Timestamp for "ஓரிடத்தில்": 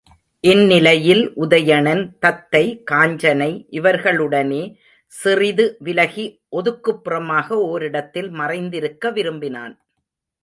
7.57-8.29